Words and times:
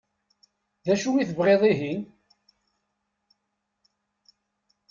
D 0.85 0.87
acu 0.93 1.09
i 1.15 1.27
tebɣiḍ 1.29 1.61
ihi? 1.71 1.93